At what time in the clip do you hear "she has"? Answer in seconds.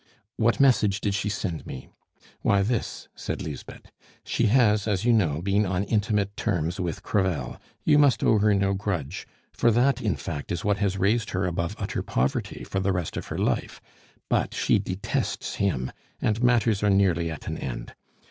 4.25-4.87